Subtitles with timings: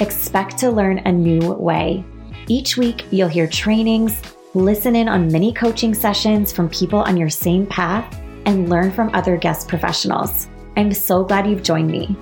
[0.00, 2.02] Expect to learn a new way.
[2.48, 4.22] Each week, you'll hear trainings,
[4.54, 9.14] listen in on mini coaching sessions from people on your same path, and learn from
[9.14, 10.48] other guest professionals.
[10.74, 12.16] I'm so glad you've joined me.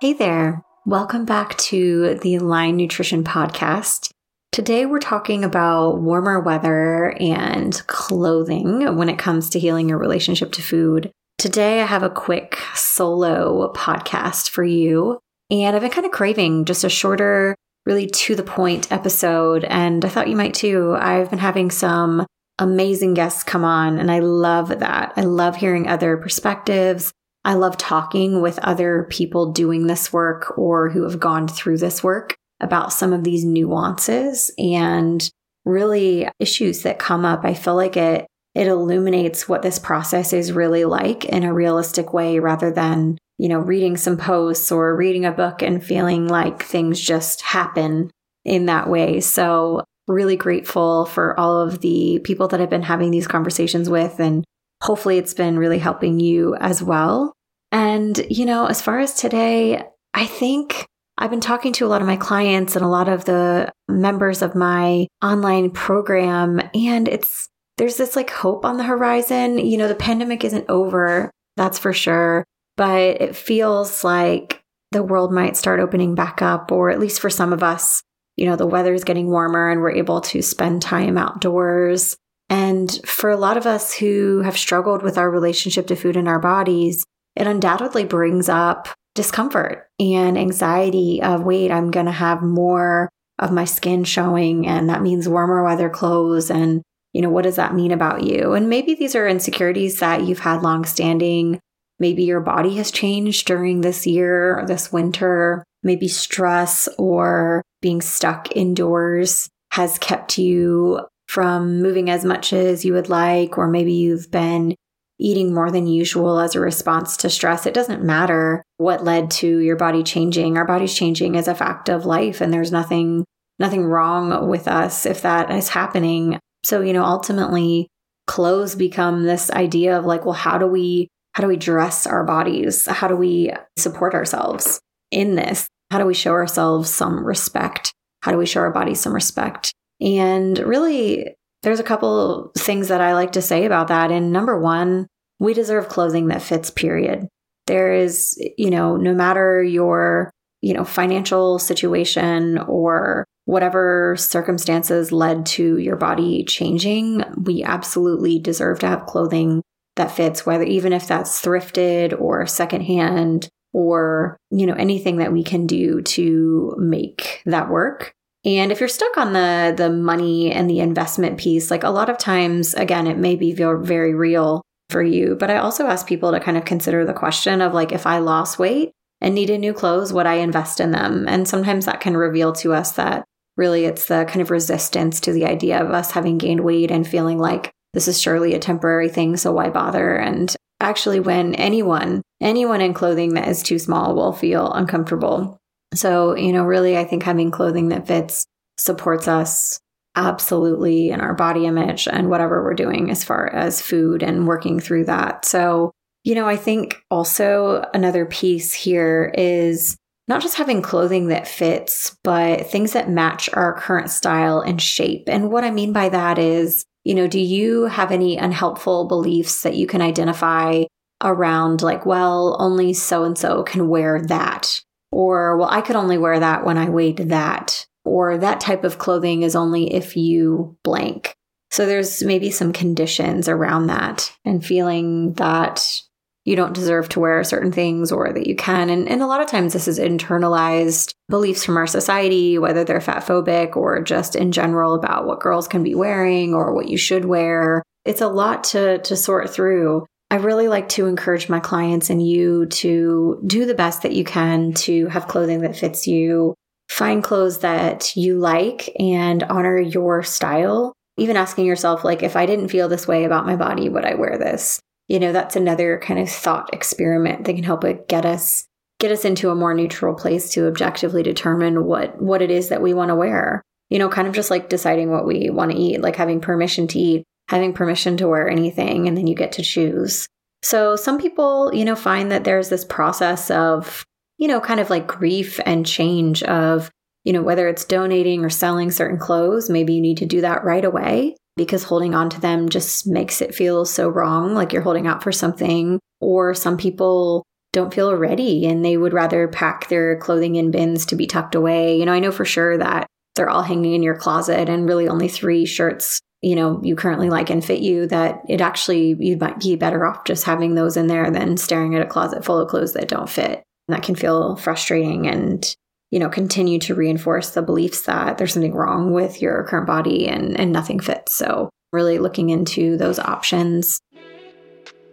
[0.00, 0.64] Hey there.
[0.84, 4.12] Welcome back to the Align Nutrition Podcast.
[4.56, 10.50] Today, we're talking about warmer weather and clothing when it comes to healing your relationship
[10.52, 11.10] to food.
[11.36, 15.18] Today, I have a quick solo podcast for you.
[15.50, 17.54] And I've been kind of craving just a shorter,
[17.84, 19.64] really to the point episode.
[19.64, 20.96] And I thought you might too.
[20.98, 22.24] I've been having some
[22.58, 25.12] amazing guests come on, and I love that.
[25.16, 27.12] I love hearing other perspectives.
[27.44, 32.02] I love talking with other people doing this work or who have gone through this
[32.02, 35.30] work about some of these nuances and
[35.64, 37.44] really issues that come up.
[37.44, 42.14] I feel like it it illuminates what this process is really like in a realistic
[42.14, 46.62] way rather than, you know, reading some posts or reading a book and feeling like
[46.62, 48.10] things just happen
[48.46, 49.20] in that way.
[49.20, 54.20] So, really grateful for all of the people that I've been having these conversations with
[54.20, 54.44] and
[54.82, 57.34] hopefully it's been really helping you as well.
[57.72, 59.82] And, you know, as far as today,
[60.14, 60.86] I think
[61.18, 64.42] I've been talking to a lot of my clients and a lot of the members
[64.42, 69.58] of my online program, and it's there's this like hope on the horizon.
[69.58, 72.44] You know, the pandemic isn't over, that's for sure,
[72.76, 74.62] but it feels like
[74.92, 78.02] the world might start opening back up, or at least for some of us,
[78.36, 82.16] you know, the weather is getting warmer and we're able to spend time outdoors.
[82.48, 86.28] And for a lot of us who have struggled with our relationship to food and
[86.28, 92.42] our bodies, it undoubtedly brings up discomfort and anxiety of wait, I'm going to have
[92.42, 96.82] more of my skin showing and that means warmer weather clothes and
[97.12, 98.52] you know what does that mean about you?
[98.52, 101.60] And maybe these are insecurities that you've had long standing
[101.98, 105.64] maybe your body has changed during this year or this winter.
[105.82, 112.92] Maybe stress or being stuck indoors has kept you from moving as much as you
[112.92, 114.74] would like or maybe you've been
[115.18, 117.66] eating more than usual as a response to stress.
[117.66, 120.56] It doesn't matter what led to your body changing.
[120.56, 123.24] Our body's changing as a fact of life and there's nothing
[123.58, 126.38] nothing wrong with us if that is happening.
[126.64, 127.88] So, you know, ultimately
[128.26, 132.24] clothes become this idea of like, well, how do we how do we dress our
[132.24, 132.86] bodies?
[132.86, 135.68] How do we support ourselves in this?
[135.90, 137.92] How do we show ourselves some respect?
[138.22, 139.72] How do we show our bodies some respect?
[140.00, 141.35] And really,
[141.66, 144.12] there's a couple things that I like to say about that.
[144.12, 145.08] And number one,
[145.40, 147.26] we deserve clothing that fits, period.
[147.66, 150.30] There is, you know, no matter your,
[150.62, 158.78] you know, financial situation or whatever circumstances led to your body changing, we absolutely deserve
[158.78, 159.60] to have clothing
[159.96, 165.42] that fits, whether even if that's thrifted or secondhand or, you know, anything that we
[165.42, 168.12] can do to make that work.
[168.46, 172.08] And if you're stuck on the the money and the investment piece, like a lot
[172.08, 175.36] of times, again, it may be very real for you.
[175.38, 178.18] But I also ask people to kind of consider the question of like, if I
[178.18, 181.26] lost weight and needed new clothes, would I invest in them?
[181.28, 183.24] And sometimes that can reveal to us that
[183.56, 187.06] really it's the kind of resistance to the idea of us having gained weight and
[187.06, 190.14] feeling like this is surely a temporary thing, so why bother?
[190.14, 195.58] And actually, when anyone, anyone in clothing that is too small will feel uncomfortable
[195.94, 198.46] so, you know, really, I think having clothing that fits
[198.78, 199.80] supports us
[200.16, 204.80] absolutely in our body image and whatever we're doing as far as food and working
[204.80, 205.44] through that.
[205.44, 205.92] So,
[206.24, 209.96] you know, I think also another piece here is
[210.28, 215.28] not just having clothing that fits, but things that match our current style and shape.
[215.28, 219.62] And what I mean by that is, you know, do you have any unhelpful beliefs
[219.62, 220.82] that you can identify
[221.22, 224.82] around, like, well, only so and so can wear that?
[225.16, 227.86] Or, well, I could only wear that when I weighed that.
[228.04, 231.34] Or that type of clothing is only if you blank.
[231.70, 236.02] So there's maybe some conditions around that and feeling that
[236.44, 238.90] you don't deserve to wear certain things or that you can.
[238.90, 243.00] And, and a lot of times this is internalized beliefs from our society, whether they're
[243.00, 246.98] fat phobic or just in general about what girls can be wearing or what you
[246.98, 247.82] should wear.
[248.04, 250.06] It's a lot to, to sort through.
[250.30, 254.24] I really like to encourage my clients and you to do the best that you
[254.24, 256.54] can to have clothing that fits you,
[256.88, 260.92] find clothes that you like and honor your style.
[261.16, 264.14] Even asking yourself, like, if I didn't feel this way about my body, would I
[264.14, 264.80] wear this?
[265.08, 268.66] You know, that's another kind of thought experiment that can help it get us
[268.98, 272.82] get us into a more neutral place to objectively determine what what it is that
[272.82, 273.62] we want to wear.
[273.88, 276.88] You know, kind of just like deciding what we want to eat, like having permission
[276.88, 280.26] to eat, having permission to wear anything, and then you get to choose.
[280.62, 284.04] So some people, you know, find that there's this process of,
[284.38, 286.90] you know, kind of like grief and change of,
[287.24, 290.64] you know, whether it's donating or selling certain clothes, maybe you need to do that
[290.64, 294.82] right away because holding on to them just makes it feel so wrong, like you're
[294.82, 296.00] holding out for something.
[296.20, 301.04] Or some people don't feel ready and they would rather pack their clothing in bins
[301.06, 301.98] to be tucked away.
[301.98, 305.08] You know, I know for sure that they're all hanging in your closet and really
[305.08, 309.36] only three shirts, you know, you currently like and fit you that it actually you
[309.36, 312.58] might be better off just having those in there than staring at a closet full
[312.58, 313.62] of clothes that don't fit.
[313.88, 315.76] And that can feel frustrating and
[316.10, 320.28] you know continue to reinforce the beliefs that there's something wrong with your current body
[320.28, 321.34] and and nothing fits.
[321.34, 324.00] So really looking into those options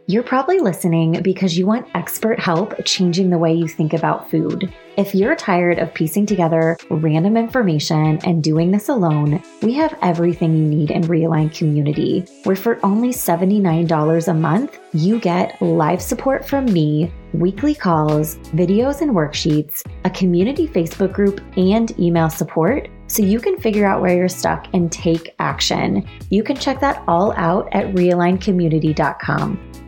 [0.06, 4.74] you're probably listening because you want expert help changing the way you think about food.
[4.98, 10.58] If you're tired of piecing together random information and doing this alone, we have everything
[10.58, 16.46] you need in Realign Community, where for only $79 a month, you get live support
[16.46, 23.24] from me, weekly calls, videos and worksheets, a community Facebook group, and email support so
[23.24, 26.08] you can figure out where you're stuck and take action.
[26.30, 29.83] You can check that all out at realigncommunity.com.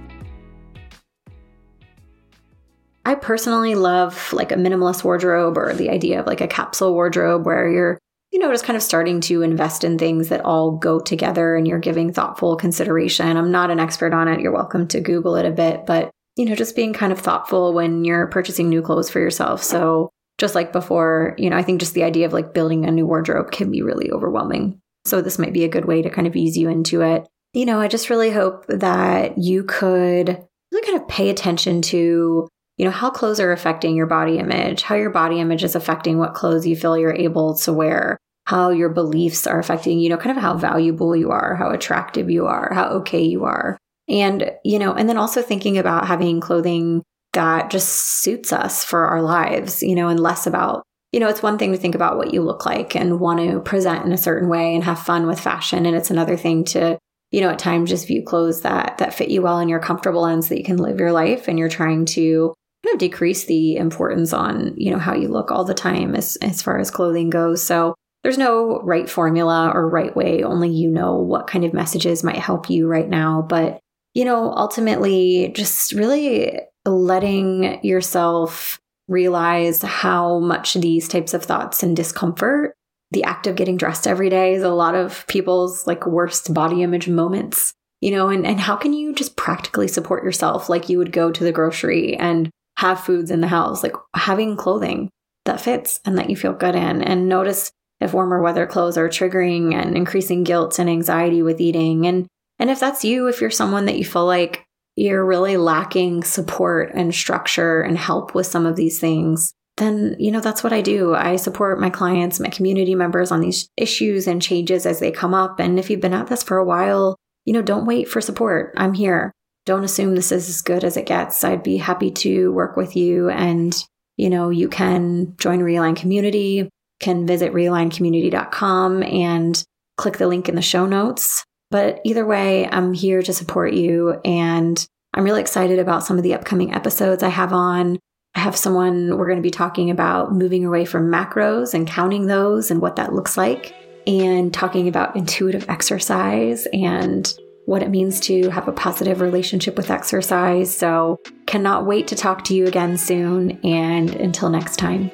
[3.06, 7.46] I personally love like a minimalist wardrobe or the idea of like a capsule wardrobe
[7.46, 8.00] where you're,
[8.32, 11.68] you know, just kind of starting to invest in things that all go together and
[11.68, 13.38] you're giving thoughtful consideration.
[13.38, 14.40] I'm not an expert on it.
[14.40, 17.74] You're welcome to Google it a bit, but, you know, just being kind of thoughtful
[17.74, 19.62] when you're purchasing new clothes for yourself.
[19.62, 22.92] So, just like before, you know, I think just the idea of like building a
[22.92, 24.82] new wardrobe can be really overwhelming.
[25.06, 27.26] So, this might be a good way to kind of ease you into it.
[27.54, 32.50] You know, I just really hope that you could really kind of pay attention to
[32.78, 36.18] you know, how clothes are affecting your body image, how your body image is affecting
[36.18, 40.18] what clothes you feel you're able to wear, how your beliefs are affecting, you know,
[40.18, 43.78] kind of how valuable you are, how attractive you are, how okay you are.
[44.08, 47.02] And, you know, and then also thinking about having clothing
[47.34, 51.42] that just suits us for our lives, you know, and less about, you know, it's
[51.42, 54.18] one thing to think about what you look like and want to present in a
[54.18, 55.86] certain way and have fun with fashion.
[55.86, 57.00] And it's another thing to,
[57.32, 60.26] you know, at times just view clothes that that fit you well and you're comfortable
[60.26, 62.54] in so that you can live your life and you're trying to
[62.86, 66.36] kind of decrease the importance on, you know, how you look all the time as,
[66.38, 67.64] as far as clothing goes.
[67.64, 70.44] So there's no right formula or right way.
[70.44, 73.42] Only you know what kind of messages might help you right now.
[73.42, 73.80] But,
[74.14, 81.96] you know, ultimately just really letting yourself realize how much these types of thoughts and
[81.96, 82.76] discomfort
[83.12, 86.82] the act of getting dressed every day is a lot of people's like worst body
[86.82, 90.98] image moments you know and, and how can you just practically support yourself like you
[90.98, 95.10] would go to the grocery and have foods in the house, like having clothing
[95.46, 97.02] that fits and that you feel good in.
[97.02, 102.06] And notice if warmer weather clothes are triggering and increasing guilt and anxiety with eating.
[102.06, 102.28] And
[102.60, 104.66] and if that's you, if you're someone that you feel like
[104.96, 110.32] you're really lacking support and structure and help with some of these things, then you
[110.32, 111.16] know that's what I do.
[111.16, 115.34] I support my clients, my community members on these issues and changes as they come
[115.34, 115.60] up.
[115.60, 118.74] And if you've been at this for a while, you know, don't wait for support.
[118.78, 119.32] I'm here
[119.66, 121.44] don't assume this is as good as it gets.
[121.44, 123.30] I'd be happy to work with you.
[123.30, 123.76] And,
[124.18, 126.70] you know, you can join Realign Community,
[127.00, 129.64] can visit realigncommunity.com and
[129.98, 131.44] click the link in the show notes.
[131.72, 134.20] But either way, I'm here to support you.
[134.24, 137.98] And I'm really excited about some of the upcoming episodes I have on.
[138.36, 142.28] I have someone we're going to be talking about moving away from macros and counting
[142.28, 143.74] those and what that looks like,
[144.06, 147.34] and talking about intuitive exercise and
[147.66, 150.76] what it means to have a positive relationship with exercise.
[150.76, 153.60] So, cannot wait to talk to you again soon.
[153.64, 155.12] And until next time.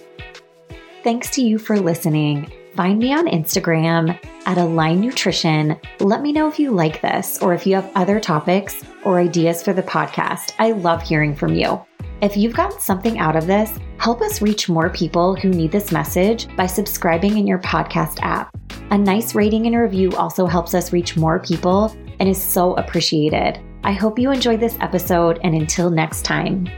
[1.03, 2.51] Thanks to you for listening.
[2.75, 5.77] Find me on Instagram at Align Nutrition.
[5.99, 9.61] Let me know if you like this or if you have other topics or ideas
[9.61, 10.53] for the podcast.
[10.57, 11.83] I love hearing from you.
[12.21, 15.91] If you've gotten something out of this, help us reach more people who need this
[15.91, 18.55] message by subscribing in your podcast app.
[18.91, 23.59] A nice rating and review also helps us reach more people and is so appreciated.
[23.83, 26.69] I hope you enjoyed this episode, and until next time.